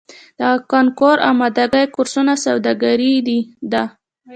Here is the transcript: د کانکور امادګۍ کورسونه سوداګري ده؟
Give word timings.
د 0.39 0.41
کانکور 0.71 1.17
امادګۍ 1.31 1.85
کورسونه 1.95 2.33
سوداګري 2.45 3.13
ده؟ 3.71 3.83